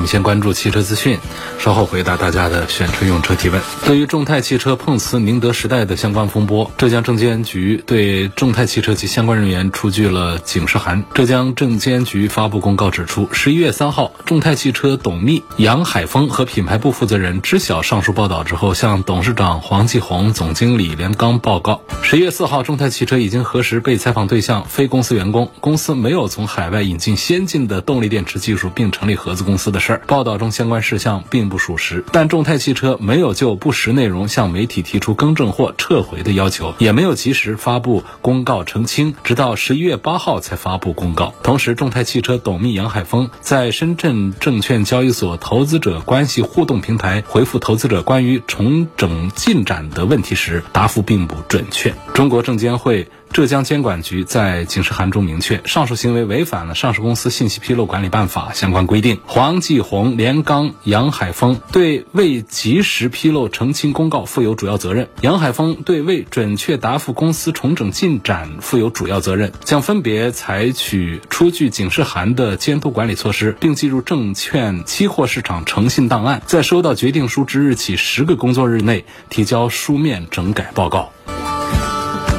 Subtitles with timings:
[0.00, 1.18] 我们先关注汽车资讯，
[1.58, 3.60] 稍后回答大家的选车用车提问。
[3.84, 11.04] 对于众泰汽车碰瓷宁德时代的相关风波，浙江证监局对众泰汽车及相关人员出具了警示函。
[11.12, 21.82] 浙江证监局发布公告指出，十一月三号，众泰汽车董秘杨海峰和品牌部负责人知晓上述报道之后，向董事长黄继红、总经理连刚报告。
[22.02, 41.34] 十一月四号，众泰汽车已经核实被采访对象非公司员工，公司没有从海外引进先进的动力电池技术并成立合资公司的事报道中相关事项并不属实，但众泰汽车没有就不实内容向媒体提出更正或撤回的要求，也没有及时发布公告澄清，直到十一月八号才发布公告。
[41.42, 51.94] 同时，众泰汽车董秘杨海峰在深圳证券交易所投资者关系互动平台回复投资者关于重整进展的问题时，答复并不准确。
[52.14, 53.08] 中国证监会。
[53.32, 59.20] 浙江监管局在警示函中明确，上述行为违反了《上市公司信息披露管理办法》相关规定。
[59.24, 81.12] 黄继红、连刚、杨海峰对未及时披露澄清公告负有主要责任；杨海峰对未准确答复公司重整进展负有主要责任，将分别采取出具警示函的监督管理措施，并记入证券期货市场诚信档案，在收到决定书之日起十个工作日内提交书面整改报告。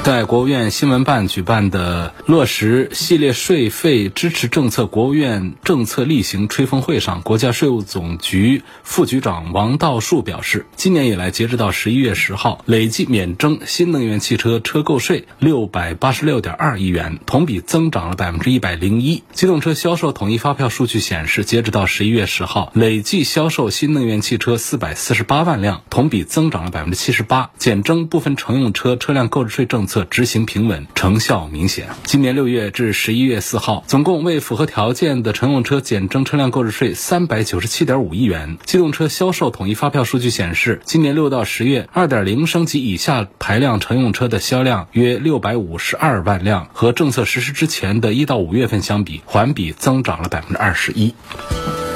[0.04, 19.22] 在国务院新闻办举办的落实系列税费支持政策国务院政策例行吹风会上，国家税务总局副局长王道树表示，今年以来，截止到十一月十号，累计免征新能源汽车车购税六百八十六点二亿元，同比增长了百分之一百零一。
[19.34, 27.52] 机动车销售统一发票数据显示，截止到十一月十号，累计销售新能源汽车四百四十八万辆，同比增长了百分之七十八。
[27.60, 29.91] 减征部分乘用车车辆购置税政策。
[29.92, 31.90] 策执行平稳，成效明显。
[32.06, 38.58] 今年六月至十一月四号，总共为符合条件的乘用车减征车辆购置税三百九十七点五亿元。
[38.64, 51.14] 机动车销售统一发票数据显示，今年六到十月，二点零升及以下排量乘用车的销量约六百五十二万辆，和政策实施之前的一到五月份相比，环比增长了百分之二十一。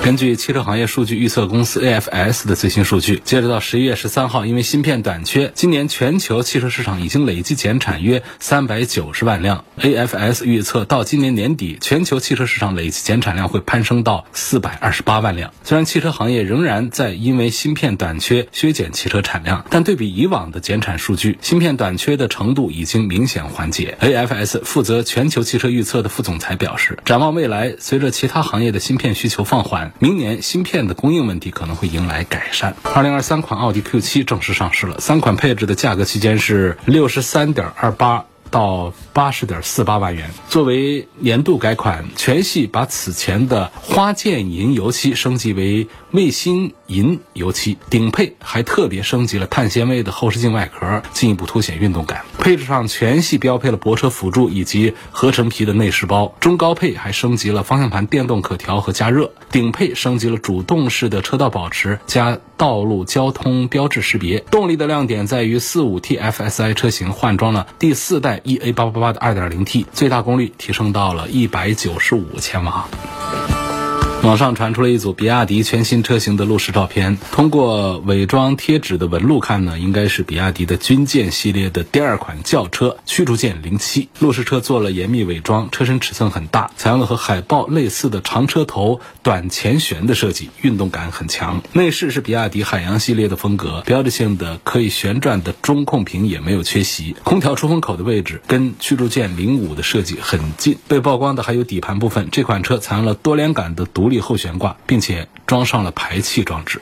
[0.06, 9.66] 根据汽车行业数据预测公司 AFS 的最新数据，截止到十一月十三号，因为芯片短缺，今年全球汽车市场已经累计减产约三百九十万辆。
[9.82, 15.52] AFS 预测到今年年底，全球汽车市场累计减产量会攀升到四百二十八万辆。
[15.64, 23.98] 虽然汽车行业仍然在因为芯片短缺削减汽车产量，但对比以往的减产数据，芯片短缺的程度已经明显缓解。
[24.00, 29.94] AFS 负责全球汽车预测的副总裁表示，展望未来，随着其他行业的芯片需求放缓。
[30.00, 32.76] 明年芯片的供应问题可能会迎来改善。
[32.84, 40.30] 二零二三款奥迪 Q 七正式上市了，三款配置的价格区间是六十三点二八到八十点四八万元。
[40.50, 52.26] 作为年度改款，全系把此前的花剑银油漆升级为卫星银油漆，顶配还特别升级了碳纤维的后视镜外壳，进一步凸显运动感。
[52.38, 64.40] 配置上全系标配了泊车辅助以及合成皮的内饰包，中高配还升级了方向盘电动可调和加热，顶配升级了主动式的车道保持加道路交通标志识别。
[64.52, 72.86] 动力的亮点在于四五 T FSI 车型换装了第四代 EA 八八八的二点零 T，最大功率提升到了一百九十五千瓦。
[74.26, 84.10] 网上传出了一组比亚迪全新车型的路试照片，通过伪装贴纸的纹路看呢，应该是比亚迪的军舰系列的第二款轿车驱逐舰零七。
[84.18, 91.62] 路试车做了严密伪装，车身尺寸很大，采用了和海豹类似的长车头、短前悬的设计，运动感很强。
[91.74, 97.16] 内饰是比亚迪海洋系列的风格，标志性的可以旋转的中控屏也没有缺席。
[97.24, 100.80] 空调出风口的位置跟驱逐舰零五的设计很近。
[100.88, 104.15] 被曝光的还有底盘部分，这款车采用了多连杆的独立。
[104.20, 106.82] 后悬挂，并且装上了排气装置。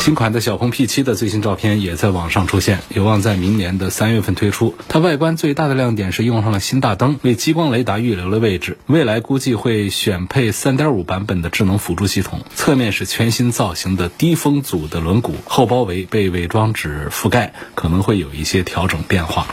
[0.00, 4.74] 新款的小鹏 P7 的最新照片也在网上出现，有望在明年的三月份推出。
[4.86, 8.76] 它外观最大的亮点是用上了新大灯，为激光雷达预留了位置。
[8.86, 12.40] 未来估计会选配3.5版本的智能辅助系统。
[12.54, 19.46] 侧面是全新造型的低风阻的轮毂，后包围被伪装纸覆盖，可能会有一些调整变化。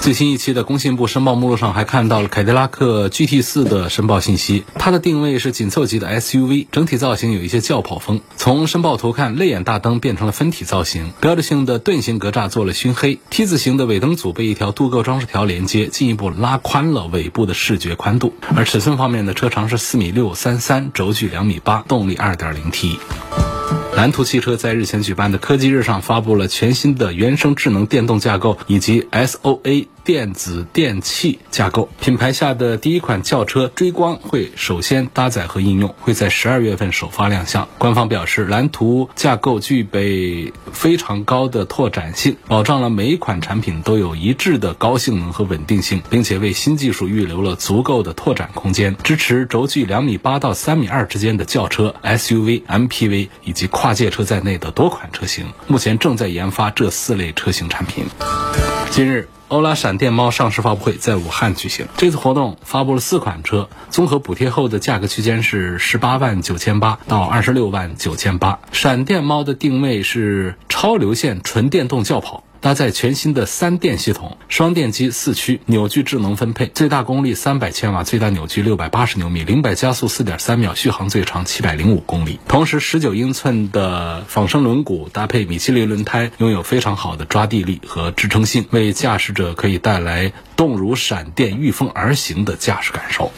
[0.00, 8.20] 最新一期的工信部申报目录上还看到了凯迪拉克 GT4 的申报信息，它的定位是紧凑级的 SUV，整体造型有一些轿跑风。
[8.36, 18.34] 从申报图看，泪眼大灯变成了分体造型，标志性的盾形格栅做了熏黑，T 字形的尾灯组被一条镀铬装饰条连接，进一步拉宽了尾部的视觉宽度。
[18.56, 22.98] 而尺寸方面呢，车长是四米六三三，轴距两米八，动力二点零 T。
[23.96, 31.88] 蓝图汽车在日前举办的科技日上发布了全新的原生智能电动架构以及 SOA 电子电器架构。
[32.00, 37.68] 品牌下的第一款轿车追光会首先搭载和应用，会在十二月份首发亮相。
[37.78, 55.46] 官方表示，蓝图架构具备非常高的拓展性，保障了每一款产品都有一致的高性能和稳定性，并且为新技术预留了足够的拓展空间，支持轴距两米八到三米二之间的轿车、SUV、MPV 以及跨界车在内的多款车型。
[55.66, 58.04] 目前正在研发这四类车型产品。
[58.90, 59.28] 近日。
[59.52, 61.86] 欧拉闪电猫上市发布会在武汉举行。
[61.98, 68.58] 这次活动发布了四款车，综合补贴后的价格区间是十八万九千八到二十六万九千八。
[68.72, 72.44] 闪电猫的定位是超流线纯电动轿跑。
[72.62, 82.38] 搭载全新的三电系统，双电机四驱，扭矩智能分配，最大功率三百千瓦，最大扭矩六百八十牛米，零百加速四点三秒，续航最长七百零五公里。
[82.46, 93.32] 同时，十九英寸的仿生轮毂搭配米其林轮胎，拥有非常好的抓地力和支撑性，为驾驶者可以带来动如闪电、御风而行的驾驶感受。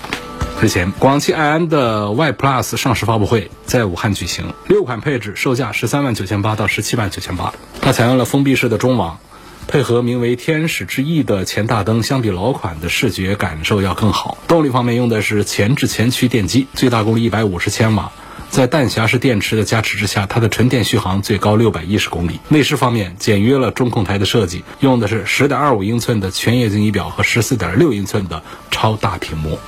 [0.61, 7.53] 日前，广汽埃安的 Y Plus 上市发布会在武汉举行，六款配置，售价十三万九千八到十七万九千八。
[7.83, 9.19] 它采用了封闭式的中网，
[9.67, 14.39] 配合名为“天使之翼”的前大灯，相比老款的视觉感受要更好。
[14.49, 18.11] 动力方面用的是前置前驱电机，最大功率一百五十千瓦，
[18.49, 22.41] 在弹匣式电池的加持之下，它的纯电续航最高六百一十公里。
[22.49, 29.59] 内饰方面简约了中控台的设计，用的是十点二五英寸的全液晶仪表和十四点六英寸的超大屏幕。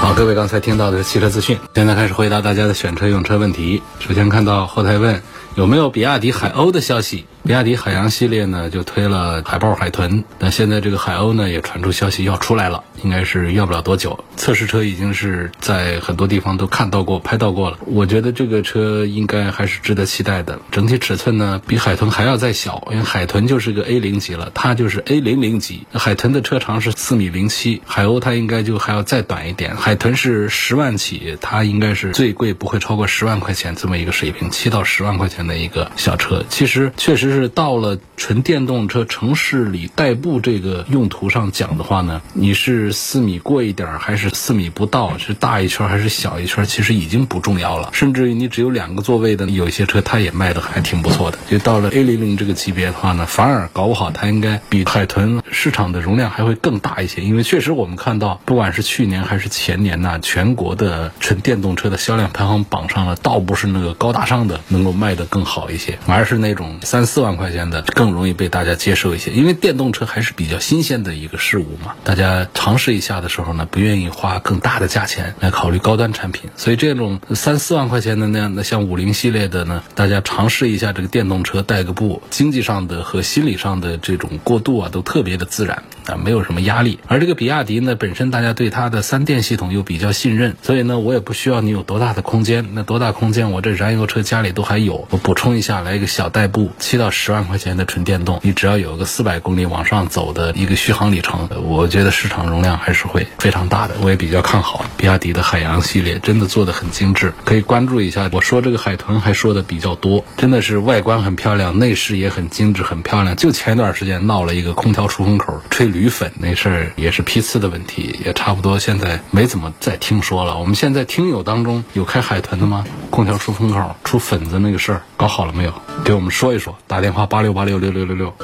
[0.00, 3.82] 好，各位刚才听到的是汽车资讯，现在开始回答大家的选车用车问题。
[3.98, 5.22] 首先看到后台问
[5.56, 7.26] 有没有比亚迪海鸥的消息。
[7.42, 10.24] 比亚迪海洋系列呢，就推了海豹、海豚。
[10.38, 14.22] 那现在这个海鸥呢，也传出消息要出来了，应该是要不了多久。
[14.36, 17.78] 测试车已经是在很多地方都看到过、拍到过了。
[17.86, 20.60] 我觉得这个车应该还是值得期待的。
[20.70, 25.86] 整体尺寸呢，比海豚还要再小，因为海豚就是个 A 零级了，它就是 A 零零级。
[25.94, 29.74] 海豚的车长是四米零七，海鸥它应该就还要再短一点。
[29.76, 36.44] 海豚是十万起，它应该是最贵不会超过十万块钱这么一个水平，七到十万块钱的一个小车。
[36.50, 37.30] 其实确实。
[37.30, 47.90] 是到了纯电动车城市里代步这个用途上讲的话呢，你是四米过一点还是四米不到，是大一圈还是小一圈，其实已经不重要了。
[47.92, 51.38] 甚至于你只有两个座位的，有些车它也卖的还挺不错的。
[51.48, 57.22] 就到了 A 零零这个级别的话呢，反而搞不好它应该比海豚市场的容量还会更大一些。
[57.22, 67.20] 因为确实我们看到，不管是去年还是前年呐，全国的纯电动车的销量排行榜上呢，倒不是那个高大上的能够卖的更好一些，而是那种三四。
[67.20, 71.94] 万块钱的更容易被大家接受一些，因为电动车还是比较新鲜的一个事物嘛。
[72.02, 86.98] 大家尝试一下的时候呢，不愿意花更大的价钱来考虑高端产品，所以这种三四万块钱的那样的像五菱系列的呢，大家尝试一下这个电动车带个步，经济上的和心理上的这种过渡啊，都特别的自然啊，没有什么压力。
[87.06, 97.08] 而这个比亚迪呢，本身大家对它的三电系统又比较信任，所以呢，我也不需要你有多大的空间，那多大空间我这燃油车家里都还有，我补充一下来一个小代步，七到。
[97.20, 103.94] 十万块钱的纯电动，你只要有个四百公里往上走的一个续航里程，我觉得市场容量还是会非常大的。
[104.00, 108.30] 我也比较看好比亚迪的海洋系列，真的做的很精致，可以关注一下。
[108.32, 113.36] 我说这个海豚还说的比较多，真的是外观很漂亮，内饰也很精致，很漂亮。
[113.36, 120.56] 就前段时间闹了一个空调出风口吹鱼粉那事儿，也是批次的问题，也差不多现在没怎么再听说了。
[120.56, 122.86] 我们现在听友当中有开海豚的吗？
[123.10, 125.74] 空调出风口出粉子那个事儿搞好了没有？
[126.02, 128.34] 给我们说一说，打电话八六八六六六六六。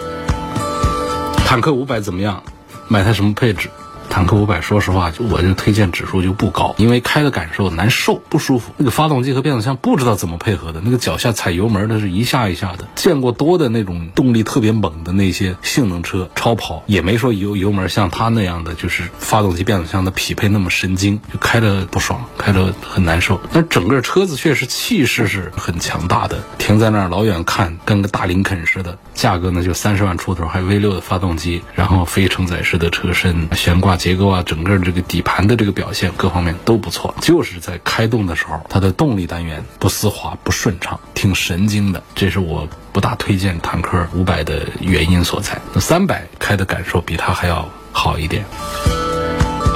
[1.47, 2.43] 坦克五百怎么样？
[2.89, 3.71] 买它什么配置？
[4.17, 8.73] 坦克五百，说实话，就我就推荐指数就不高，因为开的感受难受，不舒服。
[8.79, 12.89] 那个发动机和变速箱不知道怎么配合的，那个脚下踩油门的是一下一下的。
[12.95, 23.39] 见过多的那种动力特别猛的那些性能车，超跑也没说油油门像它那样的，就是发动机变速箱的匹配那么神经，就开着不爽，开着很难受。
[23.53, 28.97] 但整个车子确实气势是很强大的，停在那儿老远看跟个大林肯似的。
[29.13, 33.99] 价格呢就三十万出头，还 V 六的发动机，然后非承载式的车身，悬挂。
[34.07, 42.01] 结构啊，整个这个底盘的这个表现各方面都不错，就是在开动的时候，它的动力单元不丝滑、不顺畅，挺神经的。
[42.15, 45.61] 这是我不大推荐坦克五百的原因所在。
[45.75, 48.45] 那三百开的感受比它还要好一点。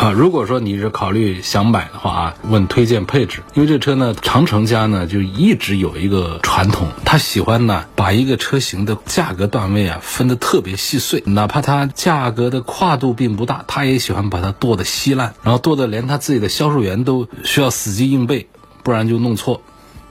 [0.01, 18.49] 啊，如果说你是考虑想买的话啊，问推荐配置，因为这车呢，长城家呢就一直有一个传统，他喜欢呢把一个车型的价格段位啊分得特别细碎，哪怕它价格的跨度并不大，他也喜欢把它剁得稀烂，然后剁得连他自己的销售员都需要死记硬背，
[18.83, 19.61] 不然就弄错。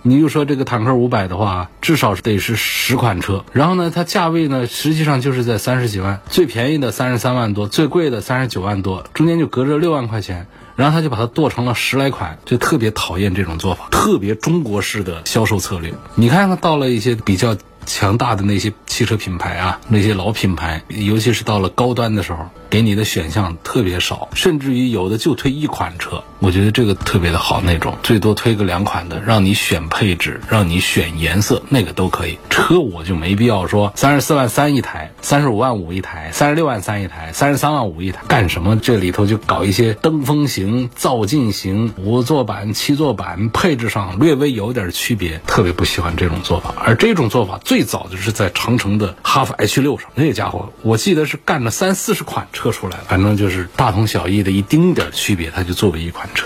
[0.02, 15.94] 你就说这个坦克五百的话，至少得是十款车，然后呢，它价位呢，实际上就是在三十几万，最便宜的三十三万多，最贵的三十九万多，中间就隔着六万块钱，然后他就把它剁成了十来款，就特别讨厌这种做法，特别中国式的销售策略。
[16.16, 17.56] 你看看到了一些比较
[17.90, 22.48] 强大的那些汽车品牌啊，那些老品牌，尤其是到了高端的时候。
[22.70, 32.38] 给你的选项特别少，甚至于有的就推一款车，我觉得这个特别的好那种，最多推个两款的，让你选配置，让你选颜色，那个都可以。
[32.52, 38.78] 车我就没必要说三十四万三一台，三十五万五一台，三十六万三一台，三十三万五一台，干什么？
[38.78, 46.76] 这里头就搞一些登峰型、造进型、五座版、七座版，配置上略微有点区别，特别不喜欢这种做法。
[46.78, 52.46] 而这种做法最最早就是在长城的哈弗 H 六上，那家伙我记得是干了三四十款。
[52.52, 56.46] 车出来了，反正就是大同小异的一丁点区别，它就作为一款车。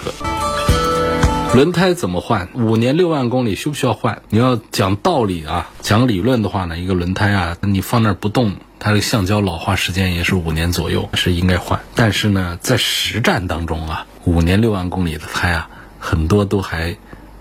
[1.56, 2.50] 轮胎怎么换？
[2.54, 4.22] 五年六万公里需不需要换？
[4.30, 11.80] 你要讲道理啊，讲理论的话呢，一个轮胎啊，你放那儿不动，它的橡胶老化时间也是五年左右，是应该换。
[11.96, 16.96] 但是呢，在实战当中啊，五年六万公里的胎啊，很多都还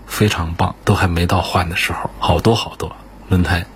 [0.07, 2.95] 非常棒，都还没到换的时候，好多好多
[3.29, 3.67] 轮胎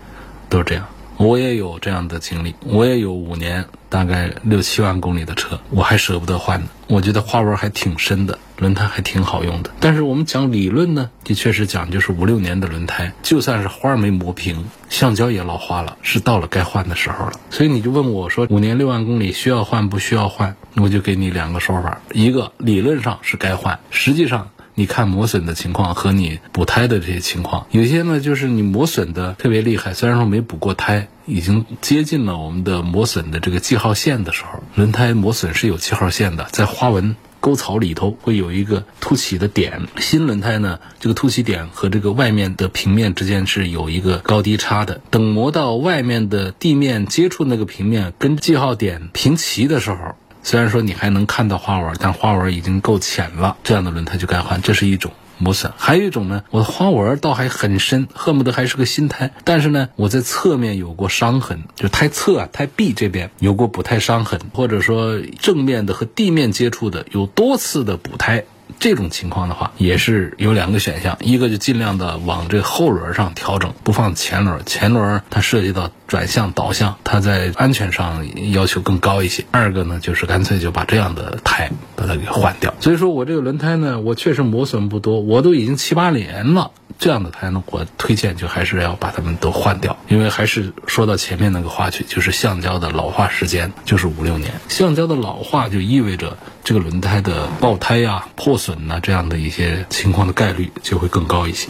[0.50, 0.86] 都是这样。
[1.18, 6.68] 我也有这样的经历，我也有五年大概六七万公里的车，我还舍不得换呢。
[6.86, 9.72] 我觉得花纹还挺深的，轮胎还挺好用的。
[9.80, 17.34] 但是我们讲理论呢，的确是讲就是五六年的轮胎，就算是花没磨平，橡胶也老化了，是到了该换的时候了。
[17.50, 20.56] 所以你就问我说，五年六万公里需要换不需要换？
[20.75, 24.51] 我就给你两个说法：一个理论上是该换，实际上。
[24.80, 39.88] 你看磨损的情况和你补胎的这些情况，有些呢就是你磨损的特别厉害，虽然说没补过胎，已经接近了我们的磨损的这个记号线的时候，轮胎磨损是有记号线的，在花纹沟槽里头会有一个凸起的点。
[39.98, 45.02] 新轮胎呢，这个凸起点和这个外面的平面之间是有一个高低差的。
[45.10, 49.98] 等磨到外面的地面接触那个平面跟记号点平齐的时候。
[50.48, 54.62] 虽然说你还能看到花纹，但花纹已经够浅了，这样的轮胎就该换。
[54.62, 68.46] 这是一种磨损，还有一种呢，我的花纹倒还很深，恨不得还是个新胎，但是呢，我在侧面有过伤痕，就胎侧啊、胎壁这边有过补胎伤痕，或者说正面的和地面接触的有多次的补胎。
[68.80, 74.62] 这种情况的话，也是有两个选项，一个就尽量的往这后轮上调整，不放前轮。
[74.66, 79.46] 前轮它涉及到转向、导向，它在安全上要求更高一些。
[79.52, 82.74] 二个呢，就是干脆就把这样的胎把它给换掉。
[82.80, 86.72] 所以说我这个轮胎呢，我确实磨损不多，我都已经七八年了。
[87.00, 94.52] 这样的胎呢，我推荐就还是要把它们都换掉，因为还是说到前面那个话去，就是橡胶的老化时间就是五六年。
[94.68, 96.36] 橡胶的老化就意味着
[96.68, 101.70] 这个轮胎的爆胎呀、破损呐这样的一些情况的概率就会更高一些。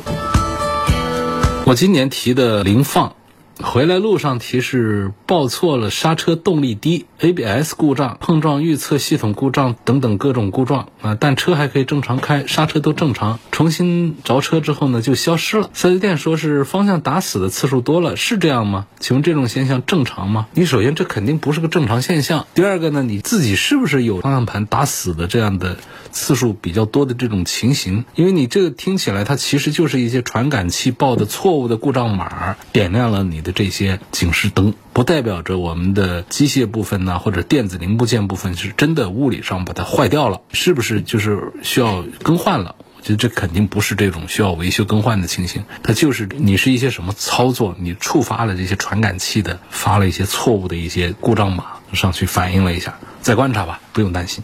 [1.66, 3.17] 我今年提的零放。
[3.64, 13.40] 回来路上提示报错了，刹车动力低，ABS 故障，碰撞预测系统故障等等各种故障啊，但车还可以正常开，刹车都正常。
[13.52, 15.72] 重新着车之后呢，就消失了。
[15.74, 18.86] 四 S 店说是方向打死的次数多了，是这样吗？
[19.00, 20.46] 请问这种现象正常吗？
[20.54, 22.46] 你首先这肯定不是个正常现象。
[22.54, 25.78] 第二个呢，你自己是不是有方向盘打死的这样的
[26.12, 28.06] 次数比较多的这种情形？
[28.14, 33.42] 因为你这个听起来它其实就是一些传感器报的错误的故障码点亮了你。
[33.48, 42.76] 的这些警示灯，不代表着我们的机械部分呢，或者电子零部件部分是真的物理上把它坏掉了，是不是就是需要更换了？
[42.98, 51.64] 我觉得这肯定不是这种需要维修更换的情形，它就是你是一些什么操作，你触发了这些传感器的，发了一些错误的一些故障码
[51.94, 54.44] 上去反映了一下，再观察吧，不用担心。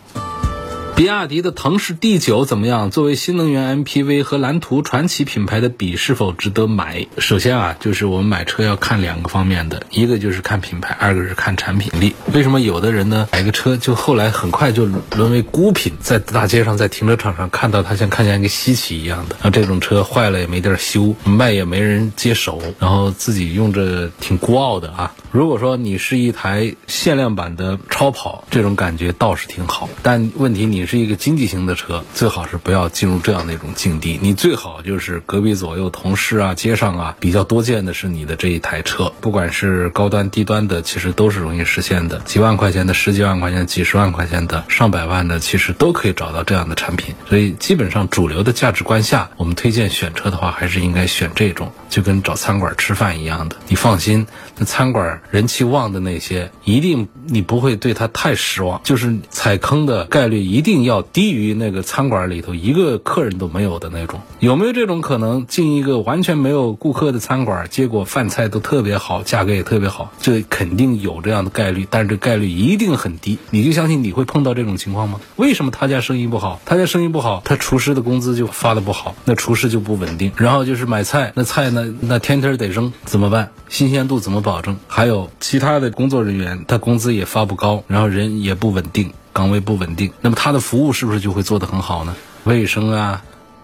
[0.96, 2.92] 比亚迪的腾势 D9 怎么样？
[2.92, 7.08] 作为新能源 MPV 和蓝图传奇品牌的比，是否值得买？
[7.18, 12.14] 首先啊，就是我们买车要看两个方面的，一个就是看品牌，二个是看产品力。
[12.32, 25.12] 为什么有的人呢买个车就后来很快就沦为孤品，在大街上在停车场上看到它像看见一个稀奇一样的，那这种车坏了也没地儿修，卖也没人接手，然后自己用着挺孤傲的啊。
[25.32, 34.20] 如果说你是一台限量版的超跑，这种感觉倒是挺好，但问题你是一个经济型的车，最好是不要进入这样的一种境地。
[34.22, 42.20] 你最好就是隔壁左右同事啊、街上啊比较多见的是你的这一台车，不管是高端低端的，其实都是容易实现的。
[42.20, 47.14] 几万块钱的、十几万块钱、几十万块钱的、上百万的，其实都可以找到这样的产品。
[47.30, 53.56] 所以基本上主流的价值观下，我们推荐选车的话，还是应该选这种，就跟找餐馆吃饭一样的。
[53.68, 54.26] 你放心，
[54.58, 55.04] 那餐馆。
[55.30, 64.22] 人气旺的那些，一定你不会对他太失望，就是踩坑的概率一定定要低于那个餐馆里头一个客人都没有的那种。
[64.40, 65.46] 有没有这种可能？
[65.46, 73.38] 进一个完全没有顾客的餐馆，结果饭菜都特别好，价格也特别好，这肯定有这样的概率，但是这概率一定很低。
[73.52, 75.22] 你就相信你会碰到这种情况吗？
[75.36, 76.60] 为什么他家生意不好？
[76.66, 80.32] 他家生意不好，他厨师的工资就发的不好，那厨师就不稳定。
[80.38, 83.52] 然后就是买菜，那菜呢，那天天得扔，怎么办？
[83.70, 84.78] 新鲜度怎么保证？
[84.88, 85.30] 还有。
[85.40, 92.16] 其他的工作人员，他工资也发不高，然后人也不稳定，岗位不稳定，那么他的服务是不是就会做得很好呢？
[92.44, 93.22] 卫生啊，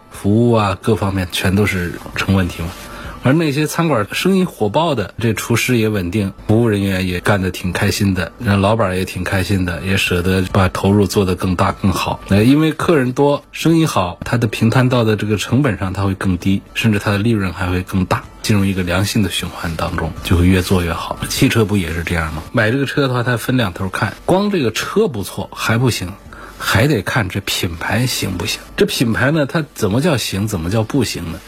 [0.10, 2.70] 服务啊，各方面全都是成问题吗？
[3.22, 12.22] 而那些餐馆生意火爆的，这厨师也稳定，服务人员也干得挺开心的，那老板也挺开心的，也舍得把投入做得更大更好。
[12.30, 21.20] 那因为客人多，生意好，他的平摊到的这个成本上他会更低，甚至他的利润还会更大，进入一个良性的循环当中，就会越做越好。
[21.28, 22.44] 汽车不也是这样吗？
[22.54, 26.14] 买这个车的话，它分两头看，光这个车不错还不行，
[26.58, 28.62] 还得看这品牌行不行。
[28.78, 31.40] 这品牌呢，它怎么叫行，怎么叫不行呢？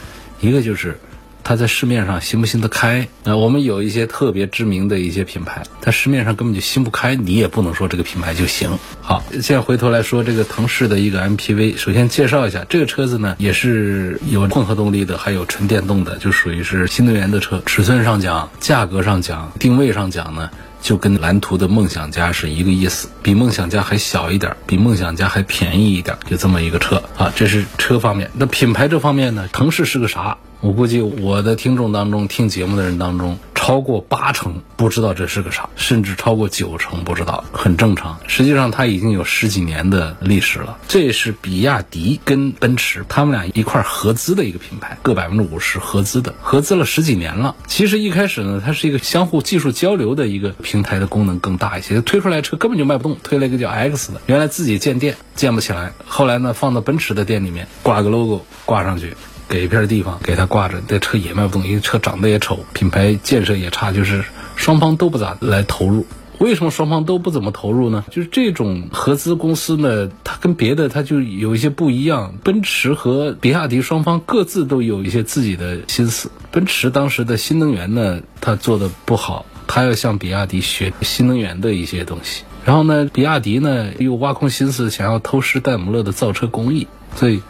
[0.42, 1.00] 一个就是。
[1.44, 3.08] 它在市面上行不行得开？
[3.24, 8.70] 那我们有一些特别知名的一些品牌，它市面上根本就行不开，你也不能说这个品牌就行。
[9.02, 17.62] 好，现在回头来说这个腾势的一个 MPV，首先介绍一下这个车子呢，也是有混合动力的，还有纯电动的，就属于是新能源的车。
[17.66, 20.50] 尺寸上讲，价格上讲，定位上讲呢，
[20.82, 27.32] 就跟蓝图的梦想家是一个意思，比梦想家还小一点，比梦想家还便宜一点，就这么一个车啊。
[27.36, 30.38] 这是车方面，那品牌这方面呢，腾势是个啥？
[30.60, 33.40] 我估计我的听众当中听节目的人当中，
[33.72, 38.20] 超过八成不知道这是个啥，甚至超过九成不知道，很正常。
[38.28, 40.78] 实际上它已经有十几年的历史了。
[40.90, 47.56] 这是比亚迪跟奔驰他们俩一块合资的一个品牌，各百分之五十合资的，合资了十几年了。
[47.66, 59.16] 其实一开始呢，它是一个相互技术交流的一个平台的功能更大一些，推出来车根本就卖不动，推了一个叫 X 的，原来自己建店建不起来，后来呢放到奔驰的店里面挂个 logo 挂上去。
[59.52, 64.24] 给一片地方给他挂着，这车也卖不动，因为车长得也丑，品牌建设也差，就是
[64.56, 66.06] 双方都不咋来投入。
[66.38, 68.06] 为什么双方都不怎么投入呢？
[68.10, 72.34] 就是这种合资公司呢，它跟别的它就有一些不一样。
[72.44, 76.32] 奔驰和比亚迪双方各自都有一些自己的心思。
[76.50, 82.44] 奔驰当时的新能源呢，它做的不好，它要向比亚迪学新能源的一些东西。
[82.64, 86.88] 然后呢，比亚迪呢又挖空心思想要偷师戴姆勒的造车工艺，
[87.18, 87.42] 所以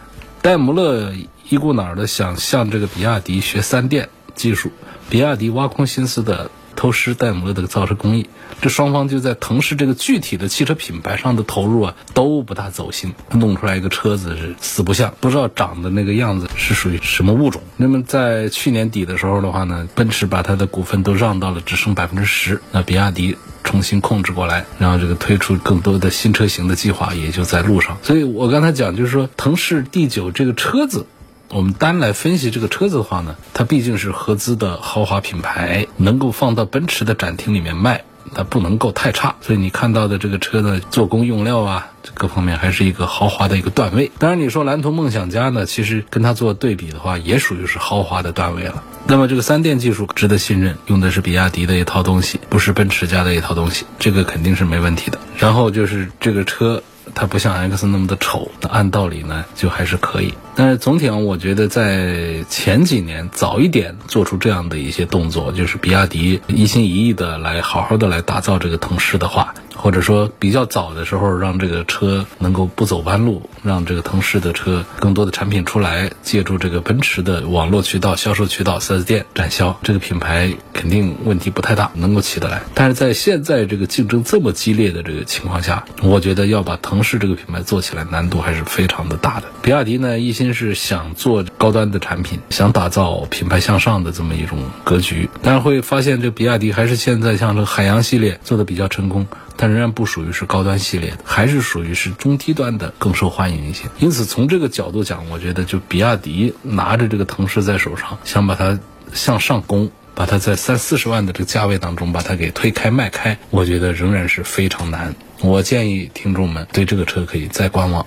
[0.42, 1.12] 戴姆勒。
[1.52, 4.72] 一股脑的想向这个比亚迪学三电技术，
[5.10, 8.26] 比亚迪挖空心思的偷师戴姆勒的造车工艺，
[8.62, 17.60] 这双方就在腾势这个具体的汽车品牌上的投入啊都不大走心，弄出来一个车子是四不像，不知道长的那个样子是属于什么物种。
[17.76, 23.36] 那么在去年底的时候的话呢，奔驰把它的股份都让到了只剩百分之十，那比亚迪。
[23.64, 27.96] 重新控制过来，然后这个推出更多的新车型的计划也就在路上。
[28.02, 31.06] 所以我刚才讲，就是说腾势 D9 这个车子，
[31.52, 38.04] 我们单来分析这个车子的话呢，它毕竟是合资的豪华品牌，能够放到奔驰的展厅里面卖。
[38.34, 44.10] 它不能够太差，所以你看到的这个车的做工用料啊，各方面还是一个豪华的一个段位。
[44.18, 48.82] 当然，你说蓝图梦想家呢，其实跟它做对比的话，也属于是豪华的段位了。
[49.06, 55.18] 那么这个三电技术值得信任，用的是比亚迪的一套东西，不是奔驰家的一套东西，这个肯定是没问题的。
[55.36, 56.82] 然后就是这个车，
[57.14, 60.32] 它不像 X 那么的丑，那按道理呢，就还是可以。
[60.54, 69.54] 但是总体上，我觉得在前几年早一点做出这样的一些动作，就是比亚迪一心一意的来好好的来打造这个腾势的话。
[69.74, 82.62] 或者说比较早的时候，让这个车能够不走弯路，让这个腾势的车更多的产品出来，借助这个奔驰的网络渠道、销售渠道、4S 店展销，这个品牌肯定问题不太大，能够起得来。
[82.74, 89.46] 但是在现在这个竞争这么激烈的这个情况下，我觉得要把腾势这个品牌做起来，难度还是非常的大的。
[89.62, 99.26] 比亚迪呢，一心是想做高端的产品，想打造品牌向上的这么一种格局，但是会发现这比亚迪还是现在像这个海洋系列做的比较成功。
[99.54, 103.84] 但仍然不属于是高端系列，还是属于是中低端的更受欢迎一些。
[103.98, 108.80] 因此，从这个角度讲，我觉得就比亚迪拿着这个腾势在手上，想把它
[109.12, 115.14] 向上攻，把它在三四十万的这个价位当中把它给推开卖开，我觉得仍然是非常难。
[115.42, 118.06] 我建议听众们对这个车可以再观望。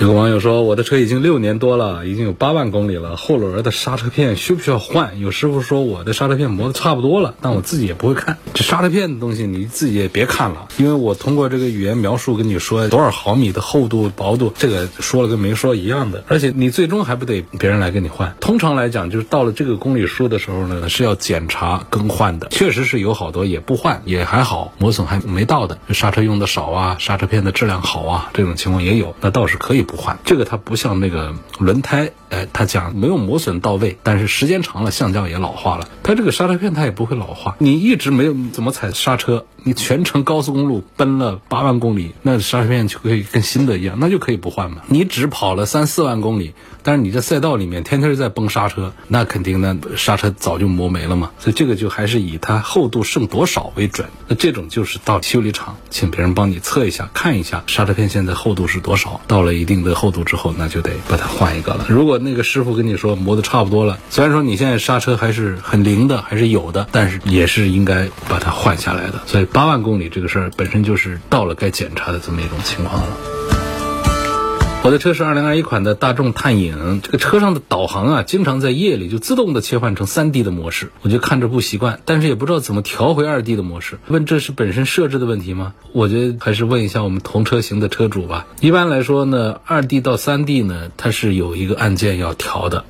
[0.00, 5.20] 有个网友说，我的车已经六年多了，已经有八万公里了，后轮的刹车片需不需要换？
[5.20, 18.34] 有师傅说我的刹车片磨的差不多了，但我自己也不会看这刹车片的东西，你自己也别看了，因为我通过这个语言描述跟你说多少毫米的厚度、薄度，这个说了跟没说一样的，而且你最终还不得别人来给你换。
[18.40, 29.91] 通常来讲，就是到了这个公里数的时候呢，是要检查更换的，确实是有好多也不换，也还好，磨损还没到的，刹车用的少啊，刹车片的质量好啊，这种情况也有，那倒是可以不。
[29.92, 35.86] 不换这个，它不像那个轮胎，哎，它讲没有磨损到位，但是时间长了，橡胶也老化了。
[36.02, 44.78] 它这个刹车片它也不会老化，你一直没有怎么踩刹车，你全程高速公路奔了八万公里，那刹车片就可以跟新的一样，那就可以不换嘛。
[44.86, 51.32] 你只跑了三四万公里，但是你在赛道里面天天在崩刹车，那肯定那刹车早就磨没了嘛。
[51.38, 54.08] 所以这个就还是以它厚度剩多少为准。
[54.26, 59.71] 那这种就是到修理厂请别人帮你测一下，看一下刹车片现在厚度是多少，到了一定。
[59.80, 61.86] 的厚度之后，那就得把它换一个了。
[61.88, 69.22] 如果那个师傅跟你说磨的差不多了，虽然说你现在刹车还是很灵的，还是有的，但是也是应该把它换下来的。
[69.26, 73.08] 所以八万公里这个事儿本身就是到了该检查的这么一种情况了。
[74.84, 84.00] 我的车是二零二一款的大众探影，这个车上的导航啊，经常在夜里就自动的切换成三 D 的模式，我就看着不习惯，但是也不知道怎么调回二 D 的模式。
[84.08, 85.74] 问这是本身设置的问题吗？
[85.92, 88.48] 我觉得还是问一下我们同车型的车主吧。
[88.60, 92.84] 一般来说呢，二 D 到三 D 呢，它是有一个按键要调的。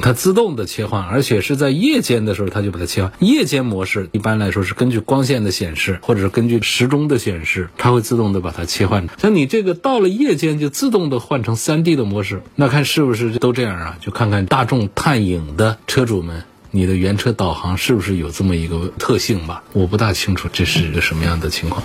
[0.00, 3.12] 它自动的切换，而且是在夜间的时候，它就把它切换。
[3.20, 9.08] 夜间模式一般来说是根据光线的显示，或者是根据时钟的显示，它会自动的把它切换。
[9.18, 13.98] 像你这个到了夜间就自动的换成三 D 的模式，那看是不是都这样啊？
[14.00, 19.62] 就看看大众探影的车主们，你的原车导航是不是有这么一个特性吧？
[19.72, 21.82] 我不大清楚这是一个什么样的情况。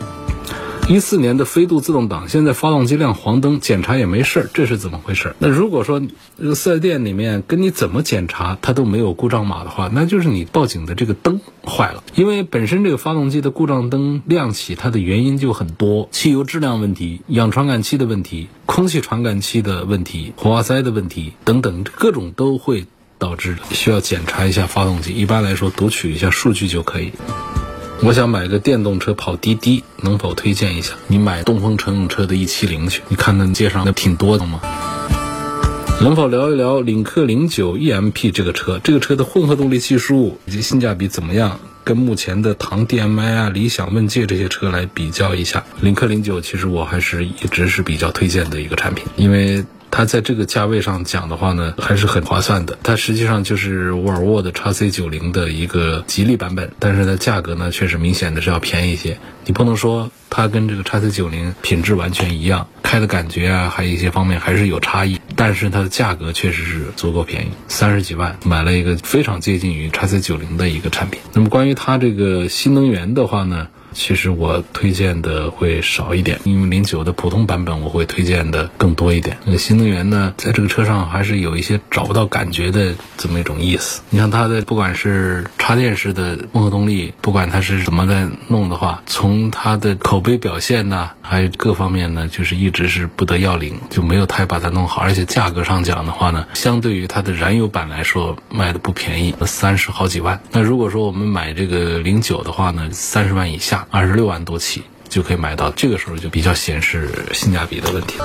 [0.90, 5.34] 一四年的飞度自动挡，现在发动机亮黄灯，检查也没事儿，这是怎么回事？
[5.40, 12.04] 那如果说这个四 S 店里面跟你怎么检查，它都没有故障码的话，那就是你报警的这个灯坏了。
[12.16, 22.86] 因为本身这个发动机的故障灯亮起，它的原因就很多：汽油质量问题、氧传感器的问题、空气传感器的问题、火花塞的问题等等，各种都会
[23.18, 25.14] 导致需要检查一下发动机。
[25.14, 27.14] 一般来说，读取一下数据就可以。
[28.02, 30.94] 我想买个电动车跑滴滴，能否推荐一下？
[31.08, 34.60] 你买东风乘用车的 E 七零去，你看那街上那挺多的吗？
[36.02, 38.80] 能否聊一聊领克零九 EMP 这个车？
[38.84, 41.60] 这个车的混合动力系数以及性价比怎么样？
[41.86, 45.64] 跟目前的唐 DM-i 啊、理想问界这些车来比较一下。
[45.82, 49.64] 领克零九其实我还是一直是比较推荐的一个产品，因为。
[49.96, 52.76] 它在这个价位上讲的话呢，还是很划算的。
[52.82, 59.20] 它实际上就是沃尔沃的 x C 九零的一个吉利版本，但是它，价格呢确实明显的是要便宜一些。
[59.46, 65.22] 你不能说它跟这个 x C 九零品质完全一样，开的感觉啊，还有一些方面还是有差异。
[65.36, 71.20] 但是它的价格确实是足够便宜，三十几万买了一个非常接近于 x C 九零的一个产品。
[71.34, 73.68] 那么关于它这个新能源的话呢？
[73.94, 79.38] 其实我推荐的会少一点，因为零九的普通版本我会推荐的更多一点。
[79.46, 84.02] 那新能源呢，在这个车上还是有一些找不到感觉的这么一种意思。
[84.10, 95.02] 你像它的不管是插电式的混合动力，不管它是怎么在弄的话，从它的口碑表现呢，还有各方面呢，就是一直是不得要领，就没有太把它弄好。
[95.02, 100.42] 而且价格上讲的话呢，相对于它的燃油版来说，卖的不便宜，三十好几万。
[100.52, 103.83] 那如果说我们买这个零九的话呢，三十万以下。
[103.90, 108.16] 二十六万多起就可以买到，这个时候就比较显示性价比的问题。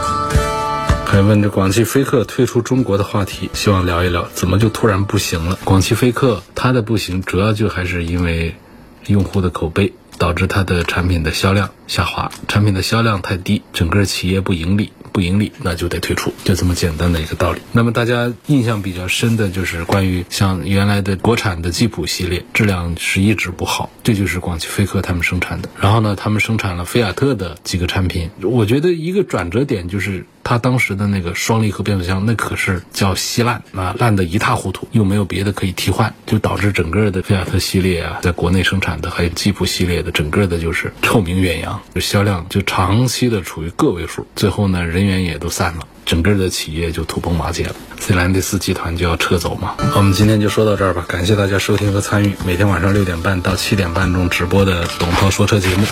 [1.06, 5.58] 还问这广汽菲克退出中国的话题，希望聊一聊怎么就突然不行了？
[5.64, 8.54] 广汽菲克它的不行，主要就还是因为
[9.06, 14.92] 用户的口碑导致它的产品的销量下滑，产品的销量太低，整个企业不盈利。
[15.18, 17.61] 不盈利，那就得退出，就这么简单的一个道理。
[17.72, 25.68] 那么大家印象比较深的就是关于像原来的国产的吉普系列，质量是一直不好，这就是广汽菲克他们生产的。
[25.81, 45.87] 然后呢，他们生产了菲亚特的几个产品，我觉得一个转折点就是他当时的那个双离合变速箱，那可是叫稀烂啊，烂的一塌糊涂，又没有别的可以替换，就导致整个的菲亚特系列啊，在国内生产的还有吉普系列的，整个的就是臭名远扬，销量就长期的处于个位数，最后呢，人员也都散了。
[46.06, 49.74] 整个的企业就土崩瓦解了，斯兰蒂斯集团就要撤走嘛。
[49.94, 55.84] 我们今天就说到这儿吧，感谢大家收听和参与每天晚上六点半到七点半中直播的董涛说车节目。